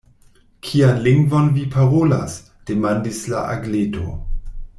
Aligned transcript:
“Kian 0.67 0.95
lingvon 1.07 1.51
vi 1.57 1.65
parolas?” 1.75 2.39
demandis 2.71 3.21
la 3.35 3.45
Agleto. 3.57 4.09